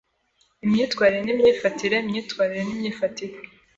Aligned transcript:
Imyitwarire 0.65 1.19
n’Imyifatire 1.25 1.95
myitwarire 2.09 2.61
n’Imyifatire 2.65 3.35